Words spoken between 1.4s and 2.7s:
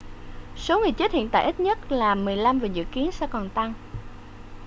ít nhất là 15 và